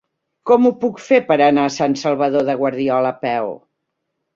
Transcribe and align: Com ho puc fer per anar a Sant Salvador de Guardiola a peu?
Com 0.51 0.65
ho 0.69 0.71
puc 0.83 1.01
fer 1.09 1.21
per 1.29 1.39
anar 1.49 1.67
a 1.67 1.75
Sant 1.77 1.99
Salvador 2.07 2.51
de 2.51 2.59
Guardiola 2.65 3.17
a 3.19 3.23
peu? 3.25 3.59